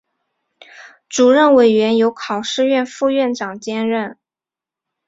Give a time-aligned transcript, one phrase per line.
[1.09, 4.17] 主任委员由考试院副院长兼任。